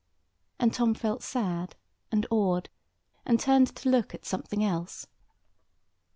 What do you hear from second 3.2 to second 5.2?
and turned to look at something else.